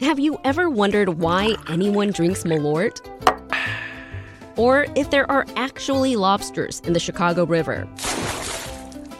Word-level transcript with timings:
Have 0.00 0.18
you 0.18 0.38
ever 0.44 0.68
wondered 0.68 1.20
why 1.20 1.54
anyone 1.68 2.10
drinks 2.10 2.42
Malort? 2.42 3.00
Or 4.56 4.86
if 4.96 5.10
there 5.10 5.30
are 5.30 5.46
actually 5.56 6.16
lobsters 6.16 6.80
in 6.80 6.92
the 6.92 7.00
Chicago 7.00 7.44
River? 7.44 7.88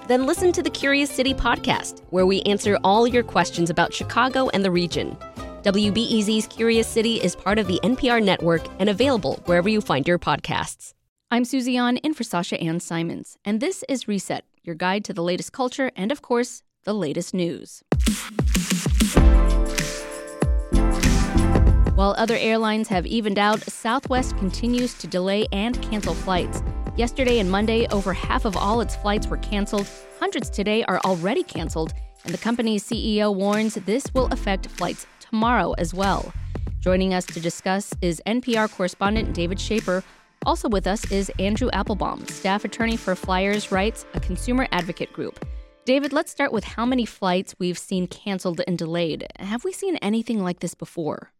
Then 0.09 0.27
listen 0.27 0.51
to 0.53 0.63
the 0.63 0.71
Curious 0.71 1.11
City 1.11 1.35
podcast, 1.35 2.01
where 2.11 2.27
we 2.27 2.43
answer 2.43 2.79
all 2.83 3.07
your 3.07 3.23
questions 3.23 3.71
about 3.71 3.95
Chicago 3.95 4.49
and 4.49 4.65
the 4.65 4.71
region. 4.71 5.17
WBEZ's 5.63 6.49
Curious 6.49 6.89
City 6.89 7.23
is 7.23 7.37
part 7.37 7.59
of 7.59 7.69
the 7.69 7.79
NPR 7.85 8.23
network 8.23 8.63
and 8.81 8.89
available 8.89 9.41
wherever 9.45 9.69
you 9.69 9.81
find 9.81 10.07
your 10.09 10.19
podcasts. 10.19 10.95
I'm 11.31 11.45
Susie 11.45 11.77
An 11.77 11.99
in 11.99 12.13
for 12.13 12.25
Sasha 12.25 12.61
Ann 12.61 12.81
Simons, 12.81 13.39
and 13.45 13.61
this 13.61 13.85
is 13.89 14.09
Reset, 14.09 14.45
your 14.65 14.75
guide 14.75 15.05
to 15.05 15.15
the 15.15 15.23
latest 15.23 15.53
culture 15.53 15.93
and, 15.95 16.11
of 16.11 16.21
course, 16.21 16.65
the 16.83 16.93
latest 16.93 17.33
news. 17.33 17.85
Other 22.23 22.37
airlines 22.37 22.87
have 22.87 23.05
evened 23.05 23.37
out, 23.37 23.61
Southwest 23.63 24.39
continues 24.39 24.95
to 24.95 25.09
delay 25.09 25.45
and 25.51 25.83
cancel 25.83 26.15
flights. 26.15 26.63
Yesterday 26.97 27.41
and 27.41 27.51
Monday, 27.51 27.89
over 27.89 28.13
half 28.13 28.45
of 28.45 28.57
all 28.57 28.81
its 28.81 28.95
flights 28.95 29.27
were 29.27 29.39
canceled. 29.39 29.89
Hundreds 30.21 30.49
today 30.49 30.85
are 30.85 31.01
already 31.01 31.43
canceled, 31.43 31.95
and 32.25 32.33
the 32.33 32.39
company's 32.39 32.85
CEO 32.85 33.35
warns 33.35 33.75
this 33.75 34.07
will 34.15 34.27
affect 34.27 34.69
flights 34.69 35.05
tomorrow 35.19 35.73
as 35.79 35.93
well. 35.93 36.33
Joining 36.79 37.13
us 37.13 37.27
to 37.27 37.41
discuss 37.41 37.93
is 38.01 38.23
NPR 38.25 38.71
correspondent 38.71 39.35
David 39.35 39.59
Schaper. 39.59 40.05
Also 40.47 40.69
with 40.69 40.87
us 40.87 41.05
is 41.11 41.29
Andrew 41.41 41.71
Applebaum, 41.73 42.25
staff 42.29 42.65
attorney 42.65 42.97
for 42.97 43.17
Flyers 43.17 43.73
Rights, 43.73 44.07
a 44.15 44.21
consumer 44.21 44.69
advocate 44.71 45.13
group. 45.13 45.45
David, 45.85 46.13
let's 46.13 46.31
start 46.31 46.53
with 46.53 46.63
how 46.63 46.87
many 46.87 47.05
flights 47.05 47.57
we've 47.59 47.77
seen 47.77 48.07
canceled 48.07 48.61
and 48.69 48.79
delayed. 48.79 49.27
Have 49.41 49.65
we 49.65 49.73
seen 49.73 49.97
anything 49.97 50.39
like 50.39 50.61
this 50.61 50.75
before? 50.75 51.33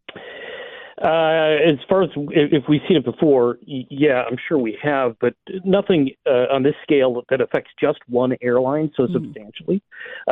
Uh, 1.03 1.57
as 1.69 1.79
far 1.89 2.05
as 2.05 2.11
if 2.15 2.63
we've 2.69 2.81
seen 2.87 2.97
it 2.97 3.05
before, 3.05 3.59
yeah, 3.67 4.23
I'm 4.23 4.37
sure 4.49 4.57
we 4.57 4.79
have, 4.83 5.17
but 5.21 5.35
nothing 5.65 6.11
uh, 6.27 6.47
on 6.53 6.63
this 6.63 6.75
scale 6.83 7.23
that 7.29 7.41
affects 7.41 7.71
just 7.81 7.99
one 8.09 8.37
airline 8.41 8.93
so 8.97 9.05
mm. 9.05 9.13
substantially. 9.13 9.83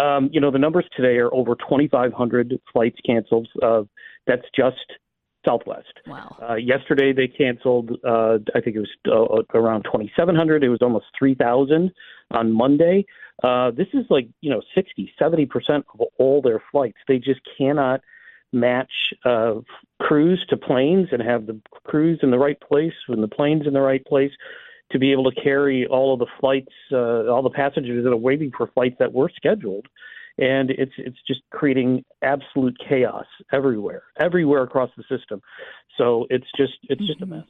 Um, 0.00 0.30
you 0.32 0.40
know, 0.40 0.52
the 0.52 0.58
numbers 0.58 0.86
today 0.96 1.16
are 1.16 1.32
over 1.34 1.56
2,500 1.56 2.60
flights 2.72 2.98
canceled. 3.04 3.48
Uh, 3.60 3.82
that's 4.28 4.46
just 4.54 4.76
Southwest. 5.44 5.92
Wow. 6.06 6.36
Uh, 6.40 6.54
yesterday 6.54 7.12
they 7.12 7.26
canceled. 7.26 7.90
Uh, 8.06 8.38
I 8.54 8.60
think 8.60 8.76
it 8.76 8.80
was 8.80 9.44
uh, 9.54 9.58
around 9.58 9.84
2,700. 9.84 10.62
It 10.62 10.68
was 10.68 10.82
almost 10.82 11.06
3,000 11.18 11.90
on 12.30 12.52
Monday. 12.52 13.06
Uh, 13.42 13.70
this 13.70 13.86
is 13.94 14.04
like 14.10 14.28
you 14.40 14.50
know 14.50 14.60
60, 14.74 15.12
70 15.18 15.46
percent 15.46 15.86
of 15.94 16.06
all 16.18 16.42
their 16.42 16.62
flights. 16.70 16.98
They 17.08 17.18
just 17.18 17.40
cannot 17.56 18.02
match 18.52 18.90
uh, 19.24 19.54
crews 20.00 20.44
to 20.50 20.56
planes 20.56 21.08
and 21.12 21.22
have 21.22 21.46
the 21.46 21.60
crews 21.84 22.18
in 22.22 22.30
the 22.30 22.38
right 22.38 22.60
place 22.60 22.92
and 23.08 23.22
the 23.22 23.28
planes 23.28 23.66
in 23.66 23.72
the 23.72 23.80
right 23.80 24.04
place 24.04 24.32
to 24.90 24.98
be 24.98 25.12
able 25.12 25.30
to 25.30 25.40
carry 25.40 25.86
all 25.86 26.12
of 26.12 26.18
the 26.18 26.26
flights, 26.40 26.72
uh, 26.92 27.28
all 27.28 27.42
the 27.42 27.50
passengers 27.50 28.02
that 28.04 28.10
are 28.10 28.16
waiting 28.16 28.50
for 28.56 28.68
flights 28.74 28.96
that 28.98 29.12
were 29.12 29.30
scheduled. 29.34 29.86
And 30.38 30.70
it's 30.70 30.92
it's 30.96 31.18
just 31.26 31.40
creating 31.50 32.04
absolute 32.22 32.76
chaos 32.88 33.26
everywhere, 33.52 34.04
everywhere 34.18 34.62
across 34.62 34.90
the 34.96 35.02
system. 35.02 35.42
So 35.98 36.26
it's 36.30 36.46
just 36.56 36.74
it's 36.84 37.04
just 37.06 37.20
mm-hmm. 37.20 37.32
a 37.32 37.36
mess. 37.36 37.46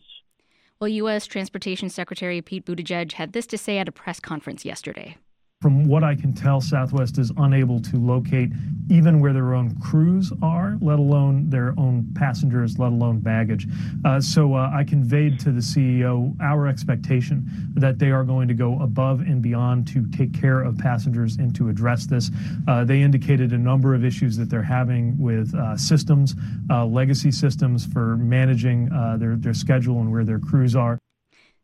Well, 0.81 0.89
U.S. 0.89 1.27
Transportation 1.27 1.91
Secretary 1.91 2.41
Pete 2.41 2.65
Buttigieg 2.65 3.13
had 3.13 3.33
this 3.33 3.47
to 3.49 3.59
say 3.59 3.79
at 3.79 3.89
a 3.89 3.93
press 3.93 4.19
conference 4.19 4.65
yesterday. 4.65 5.19
From 5.61 5.87
what 5.87 6.03
I 6.03 6.15
can 6.15 6.33
tell, 6.33 6.63
Southwest 6.63 7.19
is 7.19 7.33
unable 7.37 7.81
to 7.83 7.99
locate 7.99 8.51
even 8.89 9.21
where 9.21 9.35
their 9.35 9.53
own 9.53 9.79
crews 9.79 10.33
are, 10.41 10.79
let 10.81 10.99
alone 10.99 11.51
their 11.51 11.75
own 11.77 12.09
passengers, 12.15 12.79
let 12.79 12.93
alone 12.93 13.19
baggage. 13.19 13.67
Uh, 14.07 14.23
so 14.23 14.55
uh, 14.55 14.71
I 14.73 14.85
conveyed 14.85 15.39
to 15.41 15.53
the 15.53 15.61
CEO 15.61 16.35
our 16.41 16.67
expectation 16.67 17.47
that 17.75 17.99
they 17.99 18.11
are 18.11 18.25
going 18.25 18.49
to 18.49 18.55
go 18.55 18.81
above 18.81 19.21
and 19.21 19.43
beyond 19.43 19.87
to 19.89 20.07
take 20.07 20.33
care 20.33 20.63
of 20.63 20.79
passengers 20.79 21.37
and 21.37 21.55
to 21.57 21.69
address 21.69 22.07
this. 22.07 22.31
Uh, 22.67 22.83
they 22.85 23.03
indicated 23.03 23.53
a 23.53 23.59
number 23.59 23.95
of 23.95 24.03
issues 24.03 24.39
that 24.39 24.49
they're 24.49 24.63
having 24.63 25.19
with 25.19 25.55
uh, 25.55 25.77
systems, 25.77 26.37
uh, 26.71 26.87
legacy 26.87 27.31
systems 27.31 27.85
for 27.85 28.17
managing 28.17 28.91
uh, 28.93 29.19
their, 29.19 29.37
their 29.37 29.53
schedule 29.53 30.01
and 30.01 30.11
where 30.11 30.25
their 30.25 30.39
crews 30.39 30.75
are. 30.75 30.99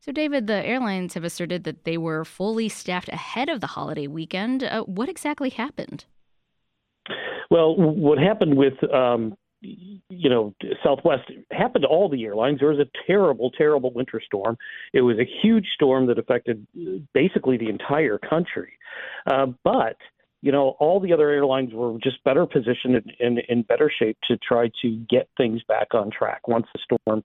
So, 0.07 0.13
David, 0.13 0.47
the 0.47 0.65
airlines 0.65 1.15
have 1.15 1.25
asserted 1.25 1.65
that 1.65 1.83
they 1.83 1.99
were 1.99 2.25
fully 2.25 2.69
staffed 2.69 3.09
ahead 3.09 3.49
of 3.49 3.61
the 3.61 3.67
holiday 3.67 4.07
weekend. 4.07 4.63
Uh, 4.63 4.83
what 4.83 5.09
exactly 5.09 5.51
happened? 5.51 6.05
Well, 7.51 7.75
what 7.77 8.17
happened 8.19 8.57
with 8.57 8.75
um, 8.95 9.37
you 9.63 10.31
know 10.31 10.55
Southwest 10.85 11.25
happened 11.51 11.83
to 11.83 11.89
all 11.89 12.09
the 12.09 12.25
airlines. 12.25 12.61
There 12.61 12.69
was 12.69 12.79
a 12.79 12.89
terrible, 13.05 13.51
terrible 13.51 13.93
winter 13.93 14.23
storm. 14.25 14.57
It 14.93 15.01
was 15.01 15.19
a 15.19 15.29
huge 15.43 15.67
storm 15.75 16.07
that 16.07 16.21
affected 16.21 16.65
basically 17.13 17.57
the 17.57 17.69
entire 17.69 18.19
country. 18.19 18.75
Uh, 19.27 19.47
but 19.65 19.97
you 20.41 20.53
know, 20.53 20.77
all 20.79 21.01
the 21.01 21.13
other 21.13 21.31
airlines 21.31 21.73
were 21.75 21.99
just 22.01 22.23
better 22.23 22.47
positioned 22.47 23.13
and 23.19 23.41
in 23.49 23.63
better 23.63 23.91
shape 23.99 24.19
to 24.29 24.37
try 24.37 24.71
to 24.83 25.05
get 25.11 25.29
things 25.37 25.63
back 25.67 25.95
on 25.95 26.13
track 26.13 26.47
once 26.47 26.67
the 26.73 26.81
storm 26.85 27.25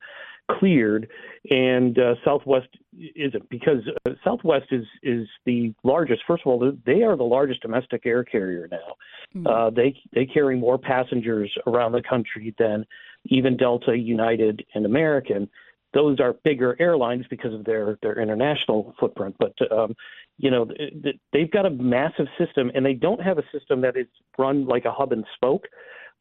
cleared, 0.59 1.09
and 1.49 1.97
uh, 1.97 2.15
Southwest 2.23 2.67
isn't 3.15 3.49
because 3.49 3.81
uh, 4.05 4.11
Southwest 4.23 4.67
is 4.71 4.85
is 5.03 5.27
the 5.45 5.73
largest. 5.83 6.21
First 6.27 6.43
of 6.45 6.51
all, 6.51 6.73
they 6.85 7.03
are 7.03 7.15
the 7.15 7.23
largest 7.23 7.61
domestic 7.61 8.05
air 8.05 8.23
carrier 8.23 8.67
now. 8.69 8.95
Mm-hmm. 9.35 9.47
Uh, 9.47 9.69
they 9.69 9.95
they 10.13 10.25
carry 10.25 10.57
more 10.57 10.77
passengers 10.77 11.51
around 11.67 11.93
the 11.93 12.01
country 12.01 12.53
than 12.57 12.85
even 13.25 13.57
Delta, 13.57 13.97
United, 13.97 14.65
and 14.73 14.85
American. 14.85 15.49
Those 15.93 16.19
are 16.19 16.33
bigger 16.43 16.75
airlines 16.79 17.25
because 17.29 17.53
of 17.53 17.65
their 17.65 17.97
their 18.01 18.19
international 18.19 18.95
footprint, 18.99 19.35
but 19.39 19.53
um, 19.71 19.95
you 20.37 20.51
know 20.51 20.67
they've 21.33 21.51
got 21.51 21.65
a 21.65 21.69
massive 21.69 22.27
system, 22.37 22.71
and 22.73 22.85
they 22.85 22.93
don't 22.93 23.21
have 23.21 23.37
a 23.37 23.43
system 23.51 23.81
that 23.81 23.97
is 23.97 24.07
run 24.37 24.65
like 24.65 24.85
a 24.85 24.91
hub 24.91 25.11
and 25.11 25.25
spoke. 25.35 25.67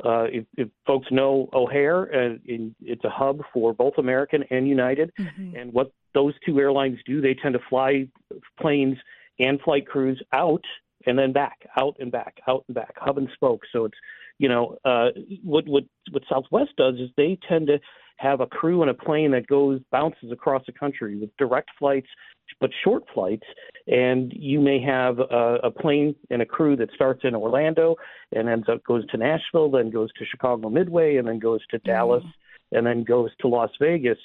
Uh, 0.04 0.24
if, 0.24 0.44
if, 0.56 0.68
folks 0.86 1.06
know 1.10 1.48
O'Hare, 1.52 2.12
uh, 2.14 2.36
in, 2.46 2.74
it's 2.80 3.04
a 3.04 3.10
hub 3.10 3.40
for 3.52 3.72
both 3.72 3.94
American 3.98 4.44
and 4.50 4.68
United. 4.68 5.12
Mm-hmm. 5.18 5.56
And 5.56 5.72
what 5.72 5.92
those 6.14 6.34
two 6.44 6.58
airlines 6.58 6.98
do, 7.06 7.20
they 7.20 7.34
tend 7.34 7.54
to 7.54 7.60
fly 7.68 8.08
planes 8.60 8.96
and 9.38 9.60
flight 9.60 9.86
crews 9.86 10.22
out 10.32 10.64
and 11.06 11.18
then 11.18 11.32
back, 11.32 11.66
out 11.78 11.96
and 11.98 12.12
back, 12.12 12.38
out 12.48 12.64
and 12.68 12.74
back, 12.74 12.94
hub 12.96 13.18
and 13.18 13.28
spoke. 13.34 13.62
So 13.72 13.84
it's, 13.84 13.96
you 14.38 14.48
know, 14.48 14.76
uh, 14.84 15.08
what 15.42 15.66
what 15.66 15.84
what 16.10 16.22
Southwest 16.28 16.70
does 16.76 16.94
is 16.94 17.10
they 17.16 17.38
tend 17.48 17.66
to 17.68 17.78
have 18.20 18.40
a 18.40 18.46
crew 18.46 18.82
and 18.82 18.90
a 18.90 18.94
plane 18.94 19.30
that 19.30 19.46
goes 19.46 19.80
bounces 19.90 20.30
across 20.30 20.62
the 20.66 20.72
country 20.72 21.16
with 21.16 21.34
direct 21.38 21.70
flights 21.78 22.08
but 22.60 22.70
short 22.82 23.04
flights. 23.12 23.46
And 23.86 24.32
you 24.34 24.60
may 24.60 24.80
have 24.82 25.18
a, 25.18 25.58
a 25.64 25.70
plane 25.70 26.14
and 26.30 26.42
a 26.42 26.46
crew 26.46 26.76
that 26.76 26.90
starts 26.94 27.20
in 27.24 27.34
Orlando 27.34 27.96
and 28.32 28.48
ends 28.48 28.68
up 28.68 28.82
goes 28.84 29.06
to 29.08 29.16
Nashville, 29.16 29.70
then 29.70 29.90
goes 29.90 30.10
to 30.18 30.24
Chicago 30.24 30.68
Midway, 30.68 31.16
and 31.16 31.26
then 31.26 31.38
goes 31.38 31.60
to 31.70 31.78
Dallas, 31.78 32.22
mm-hmm. 32.22 32.76
and 32.76 32.86
then 32.86 33.04
goes 33.04 33.30
to 33.40 33.48
Las 33.48 33.70
Vegas. 33.80 34.18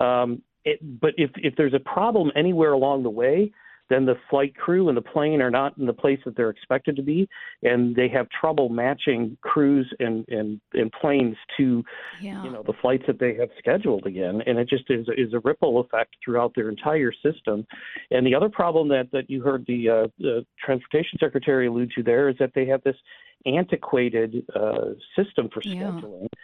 Um, 0.00 0.42
it, 0.64 0.78
but 1.00 1.14
if 1.16 1.30
if 1.36 1.54
there's 1.56 1.74
a 1.74 1.80
problem 1.80 2.30
anywhere 2.36 2.72
along 2.72 3.02
the 3.02 3.10
way, 3.10 3.52
then 3.90 4.06
the 4.06 4.14
flight 4.30 4.54
crew 4.56 4.88
and 4.88 4.96
the 4.96 5.02
plane 5.02 5.42
are 5.42 5.50
not 5.50 5.76
in 5.76 5.84
the 5.84 5.92
place 5.92 6.20
that 6.24 6.36
they're 6.36 6.48
expected 6.48 6.96
to 6.96 7.02
be, 7.02 7.28
and 7.62 7.94
they 7.94 8.08
have 8.08 8.28
trouble 8.30 8.68
matching 8.68 9.36
crews 9.42 9.92
and 9.98 10.24
and, 10.28 10.60
and 10.72 10.90
planes 10.92 11.36
to 11.58 11.84
yeah. 12.22 12.42
you 12.42 12.50
know 12.50 12.62
the 12.62 12.72
flights 12.80 13.02
that 13.06 13.18
they 13.18 13.34
have 13.34 13.50
scheduled 13.58 14.06
again, 14.06 14.40
and 14.46 14.58
it 14.58 14.68
just 14.68 14.84
is 14.88 15.06
is 15.18 15.34
a 15.34 15.40
ripple 15.40 15.80
effect 15.80 16.14
throughout 16.24 16.52
their 16.54 16.68
entire 16.70 17.12
system. 17.12 17.66
And 18.10 18.26
the 18.26 18.34
other 18.34 18.48
problem 18.48 18.88
that 18.88 19.10
that 19.12 19.28
you 19.28 19.42
heard 19.42 19.66
the, 19.66 19.88
uh, 19.88 20.08
the 20.18 20.46
transportation 20.64 21.18
secretary 21.18 21.66
allude 21.66 21.92
to 21.96 22.02
there 22.02 22.28
is 22.28 22.36
that 22.38 22.52
they 22.54 22.66
have 22.66 22.82
this 22.84 22.96
antiquated 23.44 24.44
uh, 24.54 24.92
system 25.16 25.48
for 25.52 25.60
scheduling. 25.60 26.28
Yeah. 26.32 26.38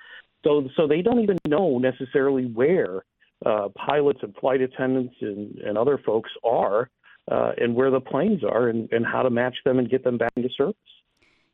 So 0.45 0.69
so 0.77 0.87
they 0.87 1.01
don't 1.01 1.21
even 1.21 1.39
know 1.47 1.79
necessarily 1.79 2.47
where 2.47 3.05
uh, 3.45 3.69
pilots 3.77 4.21
and 4.23 4.35
flight 4.37 4.61
attendants 4.61 5.15
and, 5.21 5.59
and 5.59 5.77
other 5.77 5.99
folks 5.99 6.31
are 6.43 6.91
uh, 7.31 7.53
and 7.59 7.75
where 7.75 7.91
the 7.91 8.01
planes 8.01 8.43
are 8.45 8.69
and, 8.69 8.91
and 8.93 9.05
how 9.05 9.23
to 9.23 9.31
match 9.31 9.57
them 9.65 9.79
and 9.79 9.91
get 9.91 10.05
them 10.05 10.19
back 10.19 10.33
into 10.37 10.49
service. 10.57 10.75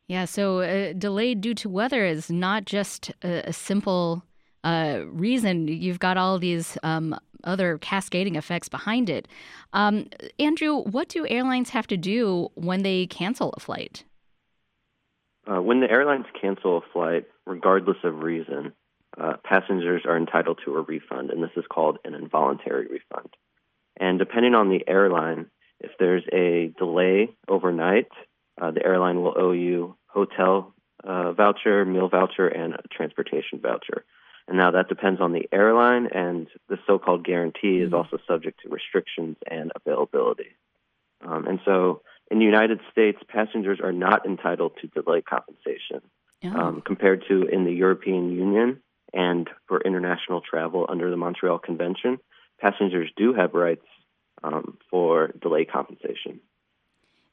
Yeah, 0.08 0.24
so 0.24 0.60
uh, 0.60 0.92
delayed 0.92 1.40
due 1.40 1.54
to 1.54 1.69
weather 1.69 2.04
is 2.04 2.30
not 2.30 2.64
just 2.64 3.12
a, 3.22 3.48
a 3.48 3.52
simple 3.52 4.22
uh, 4.64 5.00
reason. 5.06 5.69
You've 5.69 6.00
got 6.00 6.16
all 6.16 6.38
these 6.38 6.76
um, 6.82 7.19
other 7.44 7.78
cascading 7.78 8.36
effects 8.36 8.69
behind 8.69 9.08
it. 9.08 9.28
Um, 9.72 10.08
Andrew, 10.38 10.82
what 10.82 11.08
do 11.08 11.26
airlines 11.26 11.70
have 11.70 11.86
to 11.88 11.96
do 11.96 12.50
when 12.54 12.82
they 12.82 13.06
cancel 13.06 13.54
a 13.56 13.60
flight? 13.60 14.04
Uh, 15.50 15.60
when 15.60 15.80
the 15.80 15.90
airlines 15.90 16.26
cancel 16.40 16.78
a 16.78 16.92
flight, 16.92 17.24
regardless 17.46 17.96
of 18.04 18.22
reason, 18.22 18.72
uh, 19.20 19.34
passengers 19.44 20.02
are 20.06 20.16
entitled 20.16 20.60
to 20.64 20.74
a 20.76 20.82
refund, 20.82 21.30
and 21.30 21.42
this 21.42 21.50
is 21.56 21.64
called 21.70 21.98
an 22.04 22.14
involuntary 22.14 22.86
refund. 22.86 23.28
And 23.98 24.19
depending 24.19 24.54
on 24.54 24.69
the 24.69 24.88
airline, 24.88 25.40
if 25.40 25.46
there's 26.02 26.25
a 26.32 26.75
delay 26.76 27.28
overnight, 27.49 28.08
uh, 28.60 28.72
the 28.72 28.84
airline 28.84 29.22
will 29.22 29.34
owe 29.37 29.52
you 29.52 29.96
hotel 30.08 30.75
uh, 31.04 31.32
voucher, 31.32 31.84
meal 31.84 32.08
voucher, 32.08 32.49
and 32.49 32.75
a 32.75 32.82
transportation 32.90 33.60
voucher. 33.60 34.04
And 34.49 34.58
now 34.58 34.72
that 34.72 34.88
depends 34.88 35.20
on 35.20 35.32
the 35.32 35.49
airline, 35.52 36.08
and 36.12 36.49
the 36.69 36.78
so-called 36.88 37.25
guarantee 37.25 37.78
is 37.78 37.87
mm-hmm. 37.87 37.94
also 37.94 38.19
subject 38.26 38.62
to 38.62 38.69
restrictions 38.69 39.37
and 39.49 39.70
availability. 39.76 40.56
Um, 41.25 41.46
and 41.46 41.60
so, 41.64 42.02
in 42.32 42.40
the 42.40 42.44
United 42.44 42.81
States, 42.90 43.19
passengers 43.28 43.78
are 43.81 43.93
not 43.93 44.26
entitled 44.26 44.72
to 44.81 44.88
delay 44.88 45.22
compensation 45.22 46.00
um, 46.44 46.82
compared 46.84 47.25
to 47.28 47.43
in 47.43 47.64
the 47.64 47.72
European 47.72 48.32
Union 48.32 48.82
and 49.12 49.48
for 49.69 49.81
international 49.81 50.40
travel 50.40 50.87
under 50.88 51.10
the 51.10 51.16
Montreal 51.16 51.60
Convention. 51.60 52.19
Passengers 52.60 53.10
do 53.16 53.34
have 53.34 53.55
rights 53.55 53.87
um, 54.42 54.78
for 54.90 55.28
delay 55.40 55.64
compensation. 55.64 56.40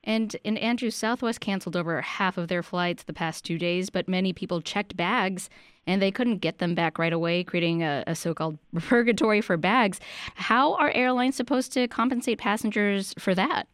And 0.04 0.36
in 0.44 0.58
Andrew, 0.58 0.90
Southwest 0.90 1.42
canceled 1.42 1.76
over 1.76 2.02
half 2.02 2.38
of 2.38 2.48
their 2.48 2.64
flights 2.64 3.04
the 3.04 3.14
past 3.14 3.44
two 3.44 3.58
days, 3.58 3.90
but 3.90 4.08
many 4.08 4.32
people 4.32 4.62
checked 4.62 4.96
bags 4.96 5.50
and 5.86 6.02
they 6.02 6.12
couldn't 6.12 6.38
get 6.38 6.60
them 6.60 6.74
back 6.74 6.98
right 6.98 7.12
away, 7.12 7.44
creating 7.44 7.84
a, 7.84 8.04
a 8.08 8.16
so 8.16 8.34
called 8.34 8.58
purgatory 8.80 9.42
for 9.42 9.58
bags. 9.58 10.00
How 10.36 10.76
are 10.76 10.92
airlines 10.92 11.36
supposed 11.36 11.74
to 11.74 11.88
compensate 11.88 12.38
passengers 12.38 13.14
for 13.20 13.36
that? 13.36 13.68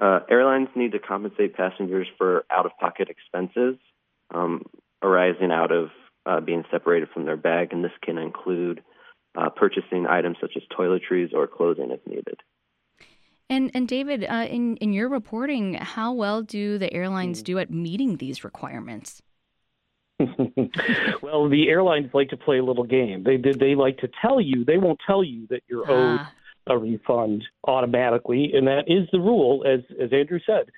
Uh, 0.00 0.20
airlines 0.28 0.68
need 0.74 0.90
to 0.92 0.98
compensate 0.98 1.54
passengers 1.54 2.08
for 2.18 2.44
out 2.50 2.66
of 2.66 2.72
pocket 2.80 3.08
expenses 3.08 3.76
um, 4.34 4.64
arising 5.02 5.52
out 5.52 5.70
of 5.70 5.90
uh, 6.26 6.40
being 6.40 6.64
separated 6.70 7.08
from 7.12 7.26
their 7.26 7.36
bag, 7.36 7.72
and 7.72 7.84
this 7.84 7.92
can 8.02 8.18
include 8.18 8.82
uh, 9.36 9.50
purchasing 9.50 10.06
items 10.06 10.36
such 10.40 10.52
as 10.56 10.62
toiletries 10.76 11.32
or 11.34 11.46
clothing 11.46 11.90
if 11.90 12.00
needed. 12.06 12.40
And 13.50 13.70
and 13.74 13.86
David, 13.86 14.24
uh, 14.24 14.46
in 14.48 14.76
in 14.78 14.92
your 14.92 15.08
reporting, 15.08 15.74
how 15.74 16.12
well 16.12 16.42
do 16.42 16.78
the 16.78 16.92
airlines 16.92 17.42
do 17.42 17.58
at 17.58 17.70
meeting 17.70 18.16
these 18.16 18.42
requirements? 18.42 19.22
well, 21.22 21.48
the 21.48 21.66
airlines 21.68 22.10
like 22.14 22.28
to 22.30 22.36
play 22.36 22.58
a 22.58 22.64
little 22.64 22.84
game. 22.84 23.24
They 23.24 23.36
they 23.36 23.74
like 23.74 23.98
to 23.98 24.08
tell 24.22 24.40
you 24.40 24.64
they 24.64 24.78
won't 24.78 25.00
tell 25.06 25.22
you 25.22 25.46
that 25.50 25.62
you're 25.68 25.90
owed 25.90 26.20
ah. 26.20 26.32
a 26.68 26.78
refund 26.78 27.44
automatically, 27.66 28.52
and 28.54 28.66
that 28.66 28.84
is 28.86 29.08
the 29.12 29.20
rule, 29.20 29.64
as 29.66 29.80
as 30.02 30.12
Andrew 30.12 30.40
said. 30.46 30.70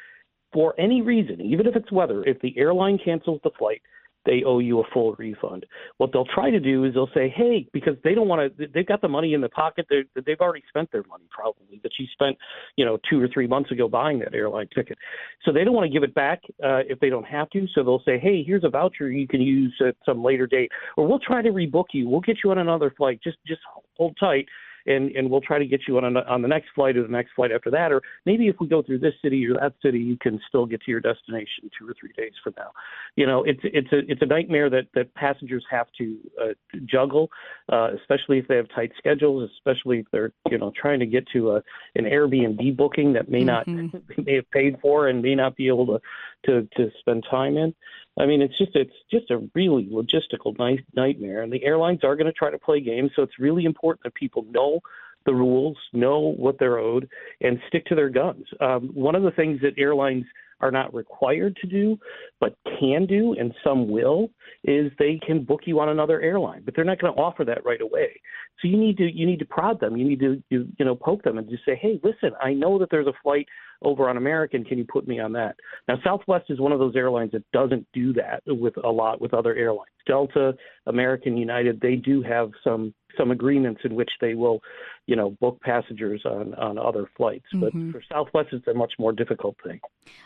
For 0.53 0.75
any 0.79 1.03
reason, 1.03 1.41
even 1.41 1.67
if 1.67 1.77
it's 1.77 1.93
weather, 1.93 2.25
if 2.25 2.41
the 2.41 2.57
airline 2.57 2.99
cancels 3.05 3.41
the 3.45 3.51
flight, 3.59 3.83
they 4.27 4.43
owe 4.45 4.59
you 4.59 4.81
a 4.81 4.85
full 4.93 5.15
refund. 5.15 5.65
What 5.99 6.11
they'll 6.13 6.27
try 6.27 6.51
to 6.51 6.61
do 6.61 6.85
is 6.85 6.95
they'll 6.95 7.11
say, 7.15 7.33
hey, 7.35 7.67
because 7.73 7.95
they 8.05 8.15
don't 8.15 8.29
want 8.29 8.57
to, 8.59 8.67
they've 8.75 8.87
got 8.87 9.01
the 9.01 9.09
money 9.09 9.35
in 9.35 9.41
the 9.41 9.49
pocket. 9.49 9.87
They're, 9.89 10.05
they've 10.27 10.41
already 10.41 10.65
spent 10.69 10.91
their 10.93 11.05
money 11.09 11.25
probably 11.31 11.81
that 11.83 11.93
you 11.99 12.07
spent, 12.13 12.37
you 12.77 12.85
know, 12.85 12.99
two 13.09 13.23
or 13.23 13.29
three 13.33 13.47
months 13.47 13.71
ago 13.71 13.89
buying 13.89 14.19
that 14.21 14.35
airline 14.35 14.69
ticket. 14.75 14.99
So 15.45 15.53
they 15.53 15.65
don't 15.65 15.75
want 15.75 15.87
to 15.87 15.93
give 15.93 16.03
it 16.03 16.15
back 16.15 16.43
uh, 16.63 16.83
if 16.89 17.01
they 17.01 17.09
don't 17.09 17.27
have 17.27 17.49
to. 17.51 17.67
So 17.75 17.83
they'll 17.83 18.03
say, 18.05 18.19
hey, 18.19 18.43
here's 18.43 18.65
a 18.65 18.69
voucher 18.69 19.11
you 19.11 19.29
can 19.29 19.41
use 19.41 19.75
at 19.87 19.97
some 20.05 20.23
later 20.23 20.47
date, 20.47 20.71
or 20.97 21.07
we'll 21.07 21.21
try 21.21 21.43
to 21.43 21.51
rebook 21.51 21.87
you. 21.93 22.09
We'll 22.09 22.21
get 22.21 22.39
you 22.45 22.51
on 22.51 22.59
another 22.59 22.93
flight. 22.97 23.21
Just 23.23 23.39
just 23.47 23.61
hold 23.97 24.17
tight 24.19 24.47
and 24.87 25.11
and 25.13 25.31
we'll 25.31 25.41
try 25.41 25.59
to 25.59 25.67
get 25.67 25.83
you 25.87 25.99
on 25.99 26.17
a, 26.17 26.21
on 26.21 26.43
the 26.43 26.49
next 26.49 26.69
flight 26.75 26.97
or 26.97 27.03
the 27.03 27.09
next 27.09 27.31
flight 27.35 27.53
after 27.53 27.71
that, 27.71 27.93
or 27.93 28.03
maybe 28.25 28.49
if 28.49 28.57
we 28.61 28.67
go 28.67 28.83
through 28.83 28.99
this 28.99 29.15
city 29.23 29.47
or 29.47 29.55
that 29.55 29.75
city, 29.83 29.99
you 29.99 30.17
can 30.17 30.41
still 30.49 30.67
get 30.67 30.81
to 30.83 30.91
your 30.91 31.01
destination 31.01 31.71
two 31.79 31.89
or 31.89 31.95
three 31.99 32.13
days 32.17 32.33
from 32.43 32.55
now. 32.57 32.71
You 33.17 33.27
know, 33.27 33.45
it's 33.45 33.61
it's 33.65 33.93
a 33.93 33.99
it's 34.11 34.23
a 34.23 34.27
nightmare 34.27 34.71
that 34.71 34.87
that 34.95 35.15
passengers 35.15 35.65
have 35.71 35.87
to 35.99 36.19
uh, 36.41 36.79
juggle, 36.85 37.31
uh, 37.73 37.91
especially 38.01 38.39
if 38.39 38.49
they 38.49 38.57
have 38.57 38.69
tight 38.75 38.93
schedules, 38.99 39.51
especially 39.57 40.01
if 40.01 40.07
they're 40.13 40.33
you 40.51 40.59
know 40.59 40.73
trying 40.81 41.01
to 41.01 41.07
get 41.07 41.27
to 41.33 41.53
a 41.53 41.63
an 41.95 42.05
Airbnb 42.05 42.77
booking 42.77 43.13
that 43.15 43.29
may 43.29 43.45
mm-hmm. 43.45 43.87
not 43.87 44.19
may 44.27 44.35
have 44.35 44.51
paid 44.51 44.79
for 44.81 45.09
and 45.09 45.23
may 45.23 45.35
not 45.35 45.57
be 45.57 45.69
able 45.69 45.87
to 45.87 46.01
to 46.47 46.69
to 46.77 46.91
spend 47.01 47.25
time 47.31 47.57
in. 47.57 47.75
I 48.19 48.27
mean, 48.27 48.41
it's 48.41 48.57
just 48.57 48.75
it's 48.75 48.95
just 49.11 49.31
a 49.31 49.47
really 49.55 49.89
logistical 49.93 50.59
night, 50.59 50.85
nightmare, 50.95 51.43
and 51.43 51.53
the 51.53 51.65
airlines 51.65 52.01
are 52.03 52.17
going 52.17 52.27
to 52.27 52.33
try 52.33 52.51
to 52.51 52.59
play 52.59 52.81
games. 52.81 53.11
So 53.15 53.23
it's 53.23 53.39
really 53.39 53.65
important 53.65 54.05
that 54.05 54.15
people 54.15 54.47
know 54.51 54.81
the 55.27 55.35
rules, 55.35 55.77
know 55.93 56.35
what 56.37 56.59
they're 56.59 56.79
owed, 56.79 57.09
and 57.41 57.59
stick 57.69 57.85
to 57.87 57.95
their 57.95 58.09
guns. 58.09 58.45
Um, 58.61 58.91
one 58.95 59.15
of 59.15 59.23
the 59.23 59.33
things 59.33 59.61
that 59.63 59.73
airlines 59.77 60.25
are 60.61 60.71
not 60.71 60.93
required 60.95 61.57
to 61.61 61.67
do, 61.67 61.99
but 62.41 62.57
can 62.79 63.07
do, 63.07 63.35
and 63.39 63.53
some 63.63 63.89
will, 63.89 64.31
is 64.65 64.91
they 64.99 65.21
can 65.27 65.45
book 65.45 65.63
you 65.67 65.81
on 65.81 65.89
another 65.89 66.21
airline, 66.21 66.63
but 66.65 66.75
they're 66.75 66.85
not 66.85 67.01
going 67.01 67.13
to 67.15 67.21
offer 67.21 67.45
that 67.45 67.65
right 67.65 67.81
away. 67.81 68.21
So 68.61 68.69
you 68.69 68.79
need 68.79 68.97
to 68.99 69.05
you 69.05 69.27
need 69.27 69.39
to 69.41 69.45
prod 69.45 69.81
them. 69.81 69.97
You 69.97 70.09
need 70.09 70.21
to 70.21 70.43
you, 70.49 70.67
you 70.79 70.85
know 70.85 70.95
poke 70.95 71.23
them 71.23 71.39
and 71.39 71.49
just 71.49 71.65
say, 71.65 71.79
hey, 71.81 72.01
listen, 72.03 72.31
I 72.43 72.53
know 72.53 72.79
that 72.79 72.89
there's 72.91 73.07
a 73.07 73.13
flight 73.23 73.47
over 73.83 74.09
on 74.09 74.17
American. 74.17 74.65
Can 74.65 74.79
you 74.79 74.87
put 74.91 75.07
me 75.07 75.21
on 75.21 75.33
that? 75.33 75.57
Now, 75.89 75.97
Southwest 76.03 76.47
is 76.49 76.61
one 76.61 76.73
of 76.73 76.79
those 76.79 76.97
airlines 76.97 77.33
that 77.33 77.45
doesn't 77.53 77.87
do 77.93 78.13
that 78.15 78.43
with 78.47 78.75
a 78.83 78.89
lot 78.89 79.21
with 79.21 79.35
other 79.35 79.55
airlines. 79.55 79.91
Delta, 80.07 80.55
American, 80.87 81.37
United, 81.37 81.81
they 81.81 81.97
do 81.97 82.23
have 82.23 82.51
some 82.65 82.95
some 83.17 83.31
agreements 83.31 83.81
in 83.85 83.95
which 83.95 84.11
they 84.21 84.35
will, 84.35 84.61
you 85.07 85.15
know, 85.15 85.31
book 85.41 85.61
passengers 85.61 86.23
on 86.25 86.55
on 86.55 86.79
other 86.79 87.09
flights. 87.17 87.47
Mm-hmm. 87.55 87.91
But 87.91 87.93
for 87.93 88.03
Southwest, 88.13 88.49
it's 88.53 88.67
a 88.67 88.75
much 88.75 88.95
more 88.99 89.13
difficult 89.13 89.57
thing. 89.65 89.81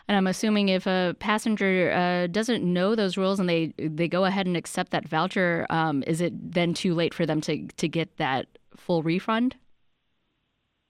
And 0.07 0.17
I'm 0.17 0.27
assuming 0.27 0.69
if 0.69 0.87
a 0.87 1.15
passenger 1.19 1.91
uh, 1.91 2.27
doesn't 2.27 2.63
know 2.63 2.95
those 2.95 3.17
rules 3.17 3.39
and 3.39 3.47
they 3.47 3.73
they 3.77 4.07
go 4.07 4.25
ahead 4.25 4.47
and 4.47 4.57
accept 4.57 4.91
that 4.91 5.07
voucher, 5.07 5.65
um, 5.69 6.03
is 6.07 6.21
it 6.21 6.33
then 6.51 6.73
too 6.73 6.93
late 6.93 7.13
for 7.13 7.25
them 7.25 7.41
to 7.41 7.67
to 7.67 7.87
get 7.87 8.17
that 8.17 8.47
full 8.75 9.03
refund? 9.03 9.55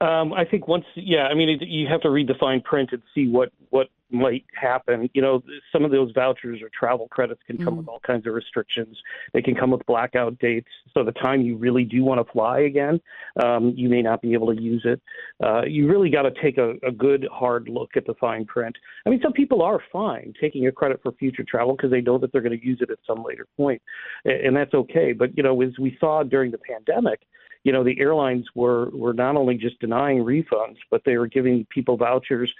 Um, 0.02 0.34
I 0.34 0.46
think 0.46 0.68
once, 0.68 0.86
yeah, 0.96 1.28
I 1.28 1.36
mean, 1.36 1.50
it, 1.50 1.68
you 1.68 1.88
have 1.88 2.02
to 2.02 2.10
read 2.10 2.28
the 2.28 2.34
fine 2.40 2.62
print 2.62 2.90
and 2.92 3.02
see 3.14 3.28
what 3.28 3.52
what 3.70 3.88
might 4.10 4.44
happen. 4.54 5.10
You 5.14 5.22
know, 5.22 5.44
some 5.72 5.86
of 5.86 5.92
those 5.92 6.12
vouchers 6.12 6.62
or 6.62 6.70
travel 6.78 7.08
credits 7.08 7.42
can 7.46 7.58
come 7.58 7.76
mm. 7.76 7.78
with 7.78 7.88
all 7.88 8.00
kinds 8.00 8.28
of 8.28 8.34
restrictions. 8.34 8.98
They 9.34 9.42
can 9.42 9.56
come 9.56 9.72
with 9.72 9.86
blackout 9.86 10.38
dates. 10.40 10.68
So 10.94 11.04
the 11.04 11.14
time 11.14 11.42
you 11.42 11.56
really 11.56 11.84
do 11.84 12.04
want 12.04 12.26
to 12.26 12.32
fly 12.34 12.62
again, 12.62 13.00
um, 13.42 13.74
you 13.76 13.90
may 13.90 14.02
not 14.02 14.22
be 14.22 14.34
able 14.34 14.54
to 14.54 14.62
use 14.62 14.82
it. 14.86 15.02
Uh, 15.42 15.62
you 15.64 15.88
really 15.88 16.10
got 16.10 16.24
to 16.24 16.32
take 16.42 16.58
a, 16.58 16.74
a 16.86 16.92
good 16.92 17.28
hard 17.32 17.70
look 17.70 17.92
at 17.96 18.06
the 18.06 18.16
fine 18.16 18.46
print. 18.46 18.76
I 19.06 19.10
mean, 19.10 19.22
some 19.24 19.34
people 19.34 19.62
are 19.62 19.80
fine 19.94 20.34
taking 20.42 20.68
a 20.68 20.72
credit 20.72 21.00
for 21.02 21.12
future 21.14 21.46
travel 21.48 21.76
because 21.76 21.92
they 21.92 22.02
know 22.02 22.18
that 22.18 22.32
they're 22.32 22.42
going 22.42 22.60
to 22.60 22.66
use 22.66 22.80
it 22.82 22.90
at 22.90 23.00
some 23.08 23.24
later 23.24 23.48
point, 23.56 23.82
and 24.26 24.56
that's 24.56 24.74
okay. 24.74 25.14
But 25.14 25.38
you 25.38 25.44
know, 25.44 25.62
as 25.62 25.78
we 25.80 25.96
saw 26.00 26.24
during 26.24 26.52
the 26.52 26.58
pandemic 26.58 27.22
you 27.64 27.72
know, 27.72 27.84
the 27.84 28.00
airlines 28.00 28.46
were 28.56 28.90
were 28.92 29.14
not 29.14 29.36
only 29.36 29.56
just 29.56 29.80
denying 29.80 30.20
refunds, 30.20 30.78
but 30.90 31.02
they 31.06 31.18
were 31.18 31.28
giving 31.28 31.66
people 31.70 31.98
vouchers 31.98 32.52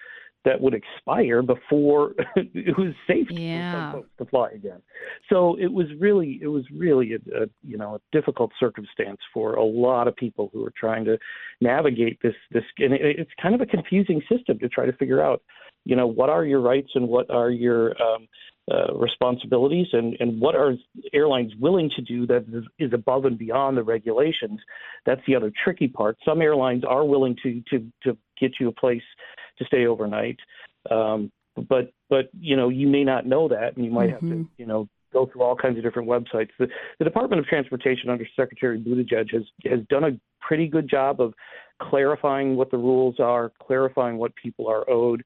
that 0.44 0.60
would 0.60 0.74
expire 0.74 1.42
before 1.44 2.14
it 2.36 2.78
was 2.78 2.94
safe 3.08 3.28
yeah. 3.30 3.94
to 4.18 4.26
fly 4.26 4.50
again. 4.50 4.82
So 5.30 5.56
it 5.60 5.72
was 5.72 5.88
really 6.00 6.40
it 6.42 6.48
was 6.48 6.64
really 6.76 7.14
a, 7.14 7.44
a 7.44 7.48
you 7.64 7.78
know 7.78 7.96
a 7.96 8.00
difficult 8.12 8.52
circumstance 8.60 9.20
for 9.34 9.56
a 9.56 9.64
lot 9.64 10.08
of 10.08 10.16
people 10.16 10.50
who 10.54 10.66
are 10.66 10.74
trying 10.76 11.06
to 11.06 11.18
navigate 11.60 12.20
this 12.22 12.36
this 12.52 12.64
and 12.80 12.94
it, 12.94 13.02
it's 13.02 13.32
kind 13.42 13.54
of 13.54 13.62
a 13.62 13.66
confusing 13.66 14.22
system 14.32 14.58
to 14.60 14.70
try 14.70 14.86
to 14.86 14.94
figure 14.94 15.22
out 15.22 15.42
you 15.86 15.96
know 15.96 16.08
what 16.08 16.30
are 16.30 16.46
your 16.46 16.62
rights 16.62 16.92
and 16.96 17.08
what 17.08 17.30
are 17.30 17.52
your 17.52 17.90
um, 18.02 18.28
uh, 18.72 18.94
responsibilities 18.94 19.88
and, 19.92 20.16
and 20.20 20.40
what 20.40 20.56
are 20.56 20.76
airlines 21.14 21.52
willing 21.60 21.90
to 21.96 22.02
do 22.02 22.26
that 22.28 22.46
is, 22.54 22.64
is, 22.80 22.94
above 22.94 23.26
and 23.26 23.38
beyond 23.38 23.76
the 23.76 23.84
regulations. 23.84 24.60
That's 25.06 25.22
the 25.28 25.36
other 25.36 25.52
tricky 25.64 25.88
part. 25.88 26.18
Some 26.24 26.42
airlines 26.42 26.84
are 26.88 27.04
willing 27.04 27.36
to 27.44 27.62
to, 27.70 27.86
to 28.04 28.18
get 28.40 28.54
you 28.60 28.70
a 28.70 28.72
place 28.72 29.02
to 29.58 29.66
stay 29.66 29.86
overnight, 29.88 30.38
um, 30.90 31.32
but 31.68 31.92
but 32.10 32.30
you 32.40 32.56
know 32.56 32.70
you 32.70 32.88
may 32.88 33.04
not 33.04 33.26
know 33.26 33.48
that, 33.50 33.76
and 33.76 33.84
you 33.84 33.92
might 33.92 34.10
mm-hmm. 34.10 34.12
have 34.12 34.20
to 34.22 34.26
mm-hmm. 34.44 34.54
you 34.58 34.66
know 34.66 34.88
go 35.12 35.26
through 35.26 35.42
all 35.42 35.56
kinds 35.56 35.78
of 35.78 35.84
different 35.84 36.08
websites. 36.08 36.50
The, 36.58 36.68
the 37.00 37.06
Department 37.06 37.40
of 37.40 37.46
Transportation 37.48 38.10
under 38.10 38.26
Secretary 38.36 38.80
Buttigieg 38.80 39.34
has 39.34 39.44
has 39.66 39.80
done 39.90 40.04
a 40.04 40.12
pretty 40.40 40.68
good 40.68 40.90
job 40.90 41.20
of 41.20 41.34
clarifying 41.90 42.56
what 42.56 42.72
the 42.72 42.78
rules 42.78 43.20
are, 43.20 43.52
clarifying 43.62 44.18
what 44.18 44.36
people 44.36 44.68
are 44.68 44.90
owed 44.90 45.24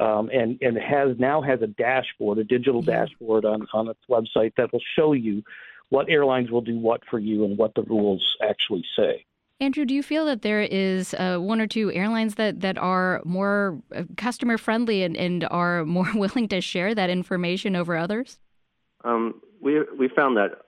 um, 0.00 0.30
and 0.32 0.58
and 0.60 0.76
has 0.76 1.18
now 1.18 1.40
has 1.40 1.62
a 1.62 1.66
dashboard, 1.66 2.38
a 2.38 2.44
digital 2.44 2.82
mm-hmm. 2.82 2.90
dashboard 2.90 3.44
on 3.44 3.66
on 3.72 3.88
its 3.88 4.00
website 4.10 4.52
that 4.56 4.72
will 4.72 4.82
show 4.96 5.12
you 5.12 5.42
what 5.88 6.08
airlines 6.08 6.50
will 6.50 6.60
do 6.60 6.78
what 6.78 7.00
for 7.08 7.18
you 7.18 7.44
and 7.44 7.56
what 7.56 7.74
the 7.74 7.82
rules 7.82 8.36
actually 8.42 8.84
say. 8.96 9.24
Andrew, 9.58 9.86
do 9.86 9.94
you 9.94 10.02
feel 10.02 10.26
that 10.26 10.42
there 10.42 10.62
is 10.62 11.14
uh, 11.14 11.38
one 11.38 11.62
or 11.62 11.66
two 11.66 11.90
airlines 11.92 12.34
that, 12.34 12.60
that 12.60 12.76
are 12.76 13.22
more 13.24 13.80
uh, 13.94 14.02
customer 14.18 14.58
friendly 14.58 15.02
and, 15.02 15.16
and 15.16 15.46
are 15.50 15.84
more 15.86 16.10
willing 16.14 16.48
to 16.48 16.60
share 16.60 16.94
that 16.94 17.08
information 17.08 17.74
over 17.74 17.96
others? 17.96 18.38
Um, 19.04 19.40
we 19.60 19.80
we 19.98 20.08
found 20.08 20.36
that 20.36 20.62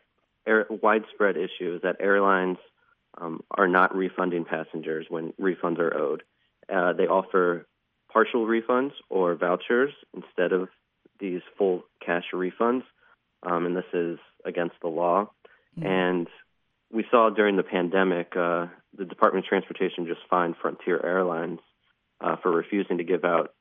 air, 0.46 0.66
widespread 0.82 1.36
issue 1.36 1.74
is 1.76 1.82
that 1.82 1.96
airlines 2.00 2.58
um, 3.20 3.42
are 3.50 3.68
not 3.68 3.94
refunding 3.94 4.44
passengers 4.44 5.06
when 5.08 5.32
refunds 5.40 5.78
are 5.78 5.96
owed. 5.96 6.22
Uh, 6.72 6.92
they 6.92 7.06
offer 7.06 7.66
partial 8.12 8.46
refunds 8.46 8.92
or 9.08 9.34
vouchers 9.34 9.92
instead 10.14 10.52
of 10.52 10.68
these 11.18 11.42
full 11.56 11.82
cash 12.04 12.24
refunds. 12.32 12.84
Um, 13.42 13.66
and 13.66 13.76
this 13.76 13.90
is 13.92 14.18
against 14.44 14.76
the 14.82 14.88
law. 14.88 15.30
Mm-hmm. 15.78 15.86
And 15.86 16.26
we 16.92 17.04
saw 17.10 17.30
during 17.30 17.56
the 17.56 17.62
pandemic, 17.62 18.28
uh, 18.36 18.66
the 18.96 19.04
Department 19.04 19.44
of 19.44 19.48
Transportation 19.48 20.06
just 20.06 20.20
fined 20.30 20.54
Frontier 20.60 21.00
Airlines 21.04 21.60
uh, 22.20 22.36
for 22.42 22.50
refusing 22.50 22.98
to 22.98 23.04
give 23.04 23.24
out 23.24 23.52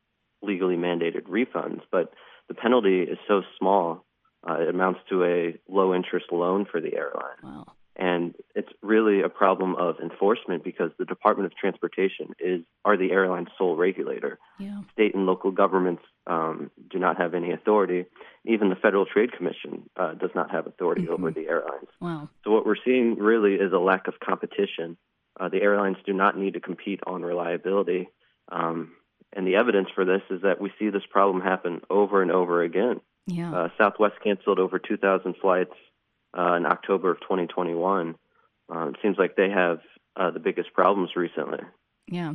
legally 0.42 0.76
mandated 0.76 1.24
refunds. 1.24 1.82
But 1.92 2.14
the 2.48 2.54
penalty 2.56 3.02
is 3.02 3.18
so 3.28 3.42
small 3.58 4.06
Uh, 4.48 4.62
it 4.62 4.70
amounts 4.70 5.00
to 5.10 5.24
a 5.24 5.58
low 5.68 5.94
interest 5.94 6.28
loan 6.32 6.66
for 6.72 6.80
the 6.80 6.94
airline. 6.96 7.42
Wow. 7.44 7.66
And 8.00 8.36
it's 8.54 8.70
really 8.84 9.22
a 9.22 9.30
problem 9.30 9.75
of 9.75 9.96
enforcement 10.00 10.63
because 10.63 10.92
the 11.00 11.06
Department 11.06 11.51
of 11.51 11.58
Transportation 11.58 12.27
is 12.39 12.62
are 12.86 12.96
the 12.96 13.12
airline's 13.12 13.48
sole 13.58 13.75
regulator. 13.75 14.38
Yeah. 14.60 14.82
State 14.94 15.16
and 15.16 15.25
local 15.25 15.50
governments 15.50 16.04
um, 16.27 16.70
do 16.92 17.00
not 17.00 17.18
have 17.18 17.34
any 17.34 17.51
authority. 17.51 18.06
Even 18.46 18.70
the 18.70 18.75
Federal 18.75 19.08
Trade 19.08 19.32
Commission 19.32 19.89
uh, 19.96 20.13
does 20.13 20.30
not 20.36 20.51
have 20.51 20.68
authority 20.68 21.04
mm-hmm. 21.04 21.13
over 21.13 21.32
the 21.32 21.48
airlines. 21.48 21.88
Wow. 22.00 22.30
So 22.44 22.51
what 22.51 22.68
we're 22.68 22.75
seeing 22.86 23.16
really 23.16 23.56
is 23.56 23.74
a 23.74 23.80
lack 23.80 24.08
of 24.08 24.20
competition. 24.20 24.98
Uh, 25.39 25.50
the 25.50 25.62
airlines 25.62 25.98
do 26.06 26.13
not 26.13 26.38
need 26.38 26.54
to 26.54 26.60
compete 26.60 27.00
on 27.08 27.24
reliability. 27.24 28.10
Um, 28.51 28.92
and 29.34 29.48
the 29.48 29.56
evidence 29.56 29.89
for 29.96 30.06
this 30.06 30.22
is 30.30 30.44
that 30.44 30.62
we 30.62 30.72
see 30.77 30.89
this 30.89 31.04
problem 31.10 31.44
happen 31.44 31.82
over 31.89 32.22
and 32.22 32.32
over 32.32 32.62
again. 32.62 33.01
Yeah. 33.25 33.54
Uh, 33.54 33.70
Southwest 33.77 34.16
canceled 34.24 34.60
over 34.60 34.80
2,000 34.80 35.36
flights 35.42 35.74
uh, 36.36 36.53
in 36.53 36.65
October 36.65 37.12
of 37.12 37.19
2021. 37.22 38.15
Um, 38.69 38.89
it 38.89 38.96
seems 39.01 39.17
like 39.17 39.36
they 39.36 39.50
have 39.50 39.79
uh, 40.15 40.31
the 40.31 40.39
biggest 40.39 40.74
problems 40.74 41.12
recently. 41.15 41.60
Yeah. 42.07 42.34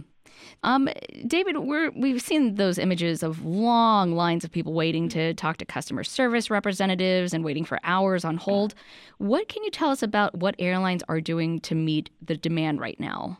Um, 0.63 0.89
David, 1.27 1.59
we're, 1.59 1.91
we've 1.91 2.23
seen 2.23 2.55
those 2.55 2.79
images 2.79 3.23
of 3.23 3.45
long 3.45 4.13
lines 4.13 4.45
of 4.45 4.53
people 4.53 4.73
waiting 4.73 5.09
to 5.11 5.35
talk 5.35 5.57
to 5.59 5.65
customer 5.65 6.05
service 6.05 6.51
representatives 6.51 7.35
and 7.35 7.45
waiting 7.45 7.65
for 7.65 7.79
hours 7.83 8.25
on 8.25 8.37
hold. 8.37 8.75
What 9.19 9.49
can 9.49 9.65
you 9.65 9.71
tell 9.71 9.91
us 9.91 10.03
about 10.03 10.37
what 10.37 10.55
airlines 10.59 11.03
are 11.09 11.21
doing 11.21 11.61
to 11.61 11.75
meet 11.75 12.11
the 12.25 12.37
demand 12.37 12.81
right 12.81 12.99
now? 13.01 13.39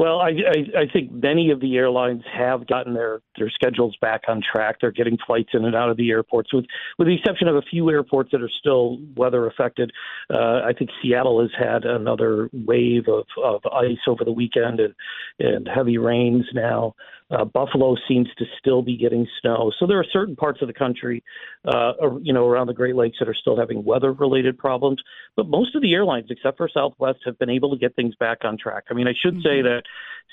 Well, 0.00 0.18
I, 0.18 0.28
I, 0.30 0.80
I 0.80 0.86
think 0.90 1.12
many 1.12 1.50
of 1.50 1.60
the 1.60 1.76
airlines 1.76 2.22
have 2.32 2.66
gotten 2.66 2.94
their, 2.94 3.20
their 3.36 3.50
schedules 3.50 3.94
back 4.00 4.22
on 4.28 4.40
track. 4.40 4.76
They're 4.80 4.92
getting 4.92 5.18
flights 5.26 5.50
in 5.52 5.66
and 5.66 5.76
out 5.76 5.90
of 5.90 5.98
the 5.98 6.08
airports, 6.08 6.54
with 6.54 6.64
with 6.96 7.06
the 7.06 7.14
exception 7.14 7.48
of 7.48 7.56
a 7.56 7.60
few 7.60 7.90
airports 7.90 8.30
that 8.32 8.40
are 8.40 8.48
still 8.48 8.96
weather 9.14 9.46
affected. 9.46 9.92
Uh, 10.32 10.62
I 10.64 10.72
think 10.72 10.88
Seattle 11.02 11.42
has 11.42 11.50
had 11.58 11.84
another 11.84 12.48
wave 12.54 13.08
of, 13.08 13.26
of 13.44 13.60
ice 13.70 13.98
over 14.06 14.24
the 14.24 14.32
weekend 14.32 14.80
and, 14.80 14.94
and 15.38 15.68
heavy 15.68 15.98
rains 15.98 16.46
now. 16.54 16.94
Uh, 17.30 17.44
Buffalo 17.44 17.96
seems 18.08 18.28
to 18.38 18.44
still 18.58 18.82
be 18.82 18.96
getting 18.96 19.26
snow. 19.40 19.72
So 19.78 19.86
there 19.86 19.98
are 19.98 20.06
certain 20.12 20.36
parts 20.36 20.60
of 20.62 20.68
the 20.68 20.74
country, 20.74 21.22
uh, 21.64 21.92
you 22.20 22.32
know, 22.32 22.46
around 22.46 22.66
the 22.66 22.74
Great 22.74 22.96
Lakes 22.96 23.18
that 23.20 23.28
are 23.28 23.34
still 23.34 23.56
having 23.56 23.84
weather-related 23.84 24.58
problems. 24.58 25.00
But 25.36 25.48
most 25.48 25.74
of 25.74 25.82
the 25.82 25.94
airlines, 25.94 26.26
except 26.30 26.56
for 26.56 26.68
Southwest, 26.68 27.20
have 27.24 27.38
been 27.38 27.50
able 27.50 27.70
to 27.70 27.76
get 27.76 27.94
things 27.94 28.14
back 28.16 28.38
on 28.44 28.58
track. 28.58 28.84
I 28.90 28.94
mean, 28.94 29.06
I 29.06 29.14
should 29.20 29.34
mm-hmm. 29.34 29.46
say 29.48 29.62
that 29.62 29.82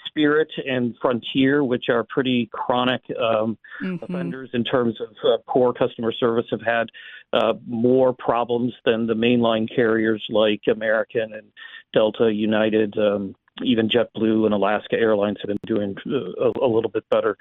Spirit 0.08 0.50
and 0.66 0.96
Frontier, 1.02 1.64
which 1.64 1.86
are 1.90 2.04
pretty 2.04 2.50
chronic 2.52 3.02
um, 3.20 3.58
mm-hmm. 3.84 4.04
offenders 4.04 4.50
in 4.54 4.64
terms 4.64 4.96
of 5.00 5.10
uh, 5.24 5.38
poor 5.48 5.74
customer 5.74 6.12
service, 6.12 6.46
have 6.52 6.62
had 6.62 6.88
uh, 7.34 7.54
more 7.68 8.14
problems 8.14 8.74
than 8.86 9.06
the 9.06 9.14
mainline 9.14 9.68
carriers 9.74 10.24
like 10.30 10.62
American 10.72 11.34
and 11.34 11.48
Delta, 11.94 12.32
United. 12.34 12.98
Um, 12.98 13.36
even 13.64 13.90
JetBlue 13.90 14.46
and 14.46 14.54
Alaska 14.54 14.96
Airlines 14.96 15.38
have 15.42 15.48
been 15.48 15.58
doing 15.66 15.96
uh, 16.06 16.50
a, 16.50 16.66
a 16.66 16.70
little 16.70 16.92
bit 16.92 17.04
better. 17.10 17.38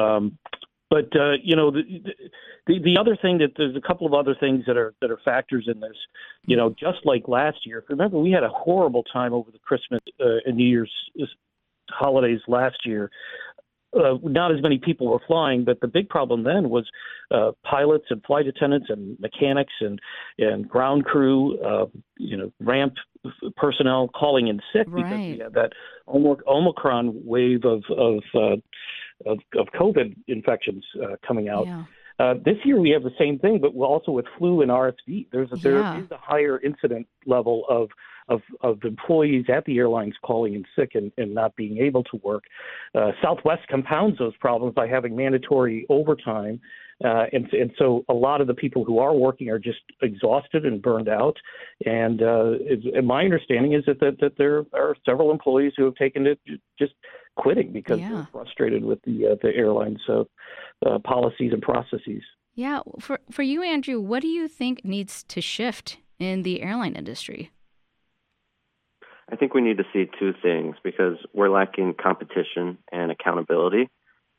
Um, 0.00 0.38
but 0.90 1.08
uh, 1.14 1.34
you 1.42 1.54
know, 1.54 1.70
the, 1.70 1.82
the 2.66 2.78
the 2.80 2.98
other 2.98 3.16
thing 3.16 3.38
that 3.38 3.52
there's 3.56 3.76
a 3.76 3.80
couple 3.80 4.06
of 4.08 4.12
other 4.12 4.34
things 4.38 4.64
that 4.66 4.76
are 4.76 4.92
that 5.00 5.10
are 5.10 5.20
factors 5.24 5.68
in 5.72 5.80
this. 5.80 5.96
You 6.46 6.56
know, 6.56 6.70
just 6.70 6.98
like 7.04 7.28
last 7.28 7.64
year. 7.64 7.84
Remember, 7.88 8.18
we 8.18 8.32
had 8.32 8.42
a 8.42 8.48
horrible 8.48 9.04
time 9.04 9.32
over 9.32 9.52
the 9.52 9.60
Christmas 9.60 10.00
uh, 10.18 10.38
and 10.44 10.56
New 10.56 10.66
Year's 10.66 10.92
uh, 11.20 11.26
holidays 11.90 12.40
last 12.48 12.78
year 12.84 13.10
uh, 13.92 14.14
not 14.22 14.54
as 14.54 14.62
many 14.62 14.78
people 14.78 15.08
were 15.08 15.20
flying, 15.26 15.64
but 15.64 15.80
the 15.80 15.88
big 15.88 16.08
problem 16.08 16.44
then 16.44 16.70
was 16.70 16.88
uh, 17.30 17.52
pilots 17.64 18.06
and 18.10 18.22
flight 18.24 18.46
attendants 18.46 18.86
and 18.88 19.18
mechanics 19.18 19.72
and 19.80 20.00
and 20.38 20.68
ground 20.68 21.04
crew, 21.04 21.58
uh, 21.60 21.86
you 22.16 22.36
know, 22.36 22.52
ramp 22.60 22.94
personnel 23.56 24.08
calling 24.08 24.48
in 24.48 24.60
sick 24.72 24.86
right. 24.88 25.04
because 25.04 25.18
we 25.18 25.38
had 25.38 25.54
that 25.54 25.72
Omicron 26.08 27.22
wave 27.24 27.64
of 27.64 27.82
of 27.96 28.22
uh, 28.34 28.56
of, 29.26 29.38
of 29.56 29.68
COVID 29.78 30.16
infections 30.28 30.84
uh, 31.02 31.16
coming 31.26 31.48
out. 31.48 31.66
Yeah. 31.66 31.84
Uh, 32.18 32.34
this 32.44 32.56
year 32.64 32.78
we 32.78 32.90
have 32.90 33.02
the 33.02 33.14
same 33.18 33.38
thing, 33.38 33.58
but 33.60 33.72
also 33.82 34.12
with 34.12 34.26
flu 34.36 34.60
and 34.60 34.70
RSV. 34.70 35.28
There's 35.32 35.50
a, 35.52 35.56
yeah. 35.56 35.62
there 35.62 35.98
is 36.00 36.10
a 36.10 36.18
higher 36.18 36.60
incident 36.60 37.06
level 37.24 37.64
of 37.68 37.88
of, 38.30 38.40
of 38.62 38.78
employees 38.84 39.44
at 39.54 39.64
the 39.64 39.76
airlines 39.76 40.14
calling 40.24 40.54
in 40.54 40.64
sick 40.76 40.92
and, 40.94 41.12
and 41.18 41.34
not 41.34 41.54
being 41.56 41.78
able 41.78 42.04
to 42.04 42.20
work. 42.22 42.44
Uh, 42.94 43.10
Southwest 43.22 43.62
compounds 43.68 44.18
those 44.18 44.36
problems 44.36 44.74
by 44.74 44.86
having 44.86 45.14
mandatory 45.14 45.84
overtime. 45.90 46.60
Uh, 47.04 47.24
and, 47.32 47.50
and 47.52 47.70
so 47.78 48.04
a 48.08 48.14
lot 48.14 48.40
of 48.40 48.46
the 48.46 48.54
people 48.54 48.84
who 48.84 48.98
are 48.98 49.14
working 49.14 49.48
are 49.48 49.58
just 49.58 49.80
exhausted 50.02 50.64
and 50.66 50.82
burned 50.82 51.08
out. 51.08 51.36
And, 51.84 52.22
uh, 52.22 52.52
and 52.94 53.06
my 53.06 53.24
understanding 53.24 53.72
is 53.72 53.82
that, 53.86 54.00
that, 54.00 54.18
that 54.20 54.36
there 54.38 54.64
are 54.74 54.94
several 55.04 55.30
employees 55.30 55.72
who 55.76 55.84
have 55.84 55.94
taken 55.94 56.24
to 56.24 56.36
just 56.78 56.92
quitting 57.36 57.72
because 57.72 57.98
yeah. 57.98 58.10
they're 58.10 58.28
frustrated 58.30 58.84
with 58.84 59.00
the, 59.02 59.28
uh, 59.28 59.36
the 59.42 59.54
airlines 59.54 60.00
uh, 60.08 60.24
uh, 60.86 60.98
policies 61.00 61.52
and 61.52 61.62
processes. 61.62 62.22
Yeah. 62.54 62.80
For, 63.00 63.18
for 63.30 63.42
you, 63.42 63.62
Andrew, 63.62 63.98
what 63.98 64.20
do 64.20 64.28
you 64.28 64.46
think 64.46 64.84
needs 64.84 65.22
to 65.24 65.40
shift 65.40 65.96
in 66.18 66.42
the 66.42 66.60
airline 66.60 66.96
industry? 66.96 67.50
I 69.30 69.36
think 69.36 69.54
we 69.54 69.60
need 69.60 69.78
to 69.78 69.84
see 69.92 70.10
two 70.18 70.34
things 70.42 70.76
because 70.82 71.16
we're 71.32 71.50
lacking 71.50 71.94
competition 71.94 72.78
and 72.90 73.12
accountability. 73.12 73.88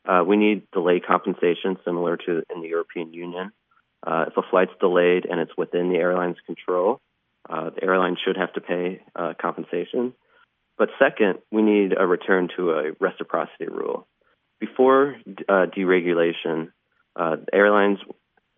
Uh, 0.06 0.22
we 0.26 0.36
need 0.36 0.70
delayed 0.72 1.06
compensation 1.06 1.78
similar 1.84 2.16
to 2.16 2.42
in 2.54 2.60
the 2.60 2.68
European 2.68 3.12
Union. 3.12 3.52
Uh, 4.04 4.26
if 4.28 4.36
a 4.36 4.42
flight's 4.50 4.72
delayed 4.80 5.24
and 5.24 5.40
it's 5.40 5.56
within 5.56 5.88
the 5.88 5.96
airline's 5.96 6.36
control, 6.44 7.00
uh, 7.48 7.70
the 7.70 7.84
airline 7.84 8.16
should 8.22 8.36
have 8.36 8.52
to 8.52 8.60
pay 8.60 9.00
uh, 9.16 9.32
compensation. 9.40 10.12
But 10.76 10.90
second, 10.98 11.38
we 11.50 11.62
need 11.62 11.94
a 11.98 12.06
return 12.06 12.48
to 12.56 12.72
a 12.72 12.92
reciprocity 13.00 13.68
rule. 13.68 14.06
Before 14.58 15.16
uh, 15.48 15.66
deregulation, 15.76 16.72
uh, 17.16 17.36
airlines, 17.52 17.98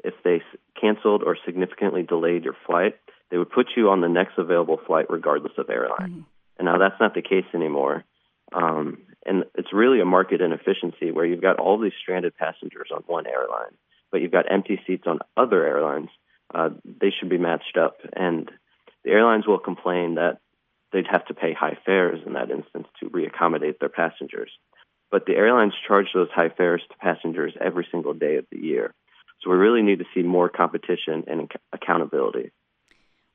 if 0.02 0.14
they 0.24 0.42
canceled 0.80 1.22
or 1.22 1.36
significantly 1.44 2.02
delayed 2.02 2.44
your 2.44 2.56
flight, 2.66 2.96
they 3.34 3.38
would 3.38 3.50
put 3.50 3.66
you 3.76 3.90
on 3.90 4.00
the 4.00 4.08
next 4.08 4.38
available 4.38 4.78
flight 4.86 5.06
regardless 5.10 5.54
of 5.58 5.68
airline. 5.68 6.08
Mm-hmm. 6.08 6.20
And 6.56 6.66
now 6.66 6.78
that's 6.78 7.00
not 7.00 7.14
the 7.14 7.20
case 7.20 7.44
anymore. 7.52 8.04
Um, 8.52 8.98
and 9.26 9.42
it's 9.56 9.72
really 9.72 10.00
a 10.00 10.04
market 10.04 10.40
inefficiency 10.40 11.10
where 11.10 11.24
you've 11.24 11.42
got 11.42 11.58
all 11.58 11.76
these 11.76 11.98
stranded 12.00 12.36
passengers 12.36 12.90
on 12.94 13.02
one 13.08 13.26
airline, 13.26 13.74
but 14.12 14.20
you've 14.20 14.30
got 14.30 14.52
empty 14.52 14.80
seats 14.86 15.02
on 15.08 15.18
other 15.36 15.66
airlines. 15.66 16.10
Uh, 16.54 16.68
they 16.84 17.10
should 17.10 17.28
be 17.28 17.36
matched 17.36 17.76
up. 17.76 17.96
And 18.12 18.48
the 19.02 19.10
airlines 19.10 19.48
will 19.48 19.58
complain 19.58 20.14
that 20.14 20.38
they'd 20.92 21.08
have 21.10 21.26
to 21.26 21.34
pay 21.34 21.54
high 21.54 21.76
fares 21.84 22.20
in 22.24 22.34
that 22.34 22.52
instance 22.52 22.86
to 23.00 23.10
reaccommodate 23.10 23.80
their 23.80 23.88
passengers. 23.88 24.52
But 25.10 25.26
the 25.26 25.34
airlines 25.34 25.74
charge 25.88 26.06
those 26.14 26.30
high 26.32 26.50
fares 26.50 26.82
to 26.88 26.96
passengers 26.98 27.54
every 27.60 27.88
single 27.90 28.14
day 28.14 28.36
of 28.36 28.46
the 28.52 28.60
year. 28.60 28.94
So 29.42 29.50
we 29.50 29.56
really 29.56 29.82
need 29.82 29.98
to 29.98 30.06
see 30.14 30.22
more 30.22 30.48
competition 30.48 31.24
and 31.26 31.50
accountability. 31.72 32.52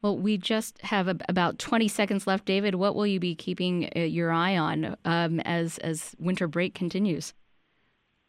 Well, 0.02 0.18
we 0.18 0.38
just 0.38 0.82
have 0.82 1.08
a, 1.08 1.18
about 1.28 1.60
20 1.60 1.88
seconds 1.88 2.26
left. 2.26 2.46
David, 2.46 2.76
what 2.76 2.96
will 2.96 3.08
you 3.08 3.20
be 3.20 3.36
keeping 3.36 3.90
uh, 3.96 4.00
your 4.00 4.32
eye 4.32 4.58
on 4.58 4.96
um, 5.04 5.40
as, 5.42 5.78
as 5.80 6.16
winter 6.20 6.48
break 6.48 6.74
continues? 6.74 7.34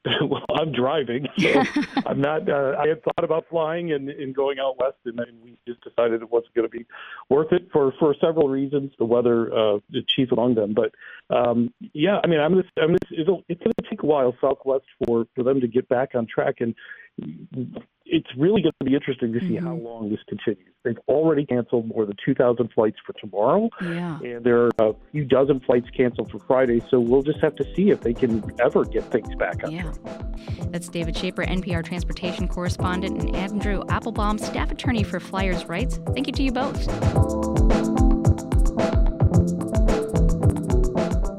well, 0.23 0.45
I'm 0.55 0.73
driving, 0.73 1.27
so 1.39 1.63
I'm 2.07 2.23
not. 2.23 2.49
Uh, 2.49 2.75
I 2.79 2.89
had 2.89 3.03
thought 3.05 3.23
about 3.23 3.45
flying 3.51 3.93
and, 3.93 4.09
and 4.09 4.35
going 4.35 4.59
out 4.59 4.79
west, 4.79 4.97
and, 5.05 5.21
and 5.21 5.43
we 5.43 5.59
just 5.69 5.83
decided 5.83 6.23
it 6.23 6.31
wasn't 6.31 6.55
going 6.55 6.67
to 6.67 6.71
be 6.71 6.87
worth 7.29 7.53
it 7.53 7.69
for 7.71 7.93
for 7.99 8.15
several 8.19 8.49
reasons. 8.49 8.93
The 8.99 9.05
weather, 9.05 9.53
uh, 9.53 9.79
the 9.91 10.03
chief 10.09 10.33
among 10.33 10.55
them. 10.55 10.75
But 10.75 10.95
um, 11.29 11.75
yeah, 11.93 12.19
I 12.25 12.29
mean, 12.29 12.41
I'm 12.41 12.55
just, 12.55 12.71
I'm 12.79 12.93
just, 12.93 13.21
it'll, 13.21 13.45
it's 13.51 13.61
going 13.63 13.75
to 13.83 13.91
take 13.91 14.03
a 14.03 14.07
while, 14.07 14.35
Southwest, 14.41 14.87
for 15.05 15.27
for 15.35 15.43
them 15.45 15.61
to 15.61 15.69
get 15.69 15.87
back 15.91 16.15
on 16.15 16.27
track, 16.27 16.57
and 16.61 16.75
it's 17.19 18.29
really 18.37 18.61
going 18.61 18.73
to 18.81 18.85
be 18.85 18.95
interesting 18.95 19.33
to 19.33 19.41
see 19.41 19.55
mm-hmm. 19.55 19.67
how 19.67 19.75
long 19.75 20.11
this 20.11 20.19
continues. 20.29 20.67
They've 20.83 20.99
already 21.09 21.45
canceled 21.45 21.87
more 21.87 22.07
than 22.07 22.17
2,000 22.25 22.71
flights 22.75 22.97
for 23.07 23.13
tomorrow, 23.15 23.69
yeah. 23.83 24.19
and 24.21 24.43
there 24.43 24.65
are 24.65 24.71
a 24.79 24.95
few 25.13 25.25
dozen 25.25 25.61
flights 25.61 25.89
canceled 25.91 26.31
for 26.31 26.39
Friday. 26.41 26.83
So 26.91 26.99
we'll 26.99 27.23
just 27.23 27.41
have 27.41 27.55
to 27.57 27.75
see 27.75 27.91
if 27.91 28.01
they 28.01 28.15
can 28.15 28.43
ever 28.61 28.85
get 28.85 29.05
things 29.13 29.35
back 29.37 29.63
up. 29.63 29.71
yeah. 29.71 29.93
That's 30.71 30.89
David 30.89 31.15
Schaper, 31.15 31.47
NPR 31.47 31.85
transportation 31.85 32.49
correspondent, 32.49 33.21
and 33.23 33.37
Andrew 33.37 33.83
Applebaum, 33.89 34.39
staff 34.39 34.71
attorney 34.71 35.03
for 35.03 35.21
Flyers 35.21 35.67
Rights. 35.67 36.01
Thank 36.15 36.27
you 36.27 36.33
to 36.33 36.43
you 36.43 36.53
both. 36.53 36.87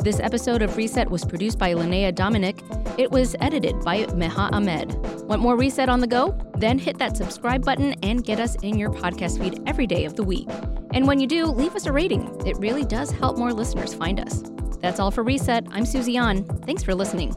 This 0.04 0.20
episode 0.20 0.62
of 0.62 0.78
Reset 0.78 1.10
was 1.12 1.26
produced 1.26 1.60
by 1.60 1.74
Linnea 1.74 2.14
Dominic. 2.14 2.60
It 2.98 3.10
was 3.10 3.36
edited 3.40 3.80
by 3.82 4.04
Meha 4.06 4.52
Ahmed. 4.52 4.96
Want 5.28 5.42
more 5.42 5.56
Reset 5.56 5.88
on 5.88 6.02
the 6.02 6.08
go? 6.08 6.38
Then 6.58 6.78
hit 6.78 6.98
that 6.98 7.16
subscribe 7.16 7.64
button 7.64 7.94
and 8.04 8.24
get 8.24 8.40
us 8.40 8.56
in 8.56 8.78
your 8.78 8.90
podcast 8.90 9.40
feed 9.40 9.62
every 9.66 9.88
day 9.88 10.06
of 10.06 10.16
the 10.16 10.24
week. 10.24 10.48
And 10.94 11.08
when 11.08 11.20
you 11.20 11.26
do, 11.26 11.46
leave 11.46 11.76
us 11.76 11.86
a 11.86 11.92
rating. 11.92 12.30
It 12.46 12.58
really 12.58 12.84
does 12.84 13.10
help 13.12 13.38
more 13.38 13.54
listeners 13.54 13.94
find 13.94 14.20
us. 14.20 14.44
That's 14.82 15.00
all 15.00 15.10
for 15.10 15.24
Reset. 15.24 15.68
I'm 15.72 15.86
Susie 15.86 16.18
An. 16.18 16.44
Thanks 16.66 16.84
for 16.84 16.94
listening. 16.94 17.34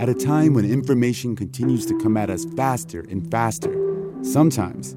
At 0.00 0.10
a 0.10 0.14
time 0.14 0.52
when 0.52 0.70
information 0.70 1.34
continues 1.34 1.86
to 1.86 1.98
come 1.98 2.18
at 2.18 2.28
us 2.28 2.44
faster 2.56 3.06
and 3.08 3.30
faster, 3.30 3.74
sometimes 4.22 4.96